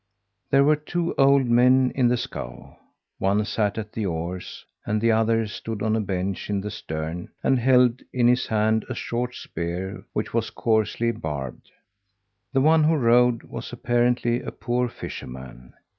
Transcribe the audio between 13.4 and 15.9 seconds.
was apparently a poor fisherman.